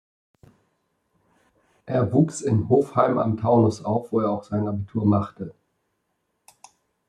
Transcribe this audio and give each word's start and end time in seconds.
Er 1.85 2.11
wuchs 2.11 2.41
in 2.41 2.69
Hofheim 2.69 3.19
am 3.19 3.37
Taunus 3.37 3.85
auf, 3.85 4.11
wo 4.11 4.21
er 4.21 4.31
auch 4.31 4.43
sein 4.43 4.67
Abitur 4.67 5.05
machte. 5.05 5.53